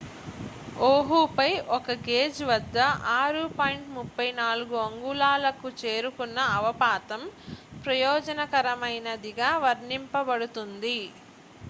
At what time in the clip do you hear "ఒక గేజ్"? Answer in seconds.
1.75-2.39